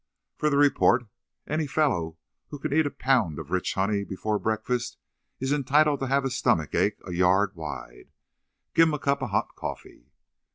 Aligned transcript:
"For 0.35 0.49
the 0.49 0.57
report. 0.57 1.05
Any 1.45 1.67
fellow 1.67 2.17
who 2.47 2.57
can 2.57 2.73
eat 2.73 2.87
a 2.87 2.89
pound 2.89 3.37
of 3.37 3.51
rich 3.51 3.75
honey 3.75 4.03
before 4.03 4.39
breakfast 4.39 4.97
is 5.39 5.53
entitled 5.53 5.99
to 5.99 6.07
have 6.07 6.25
a 6.25 6.31
stomach 6.31 6.73
ache 6.73 6.97
a 7.05 7.11
yard 7.11 7.55
wide. 7.55 8.11
Give 8.73 8.87
him 8.87 8.95
a 8.95 8.97
cup 8.97 9.21
of 9.21 9.29
hot 9.29 9.55
coffee." 9.55 10.07